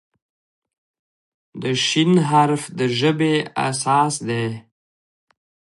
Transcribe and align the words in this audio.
د 1.61 1.63
"ش" 1.85 1.87
حرف 2.29 2.63
د 2.77 2.79
ژبې 2.99 3.33
اساس 3.69 4.13
دی. 4.27 4.45